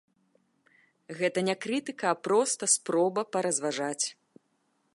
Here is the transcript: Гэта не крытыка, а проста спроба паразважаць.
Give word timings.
Гэта 1.19 1.43
не 1.49 1.55
крытыка, 1.65 2.05
а 2.13 2.17
проста 2.29 2.71
спроба 2.77 3.21
паразважаць. 3.37 4.05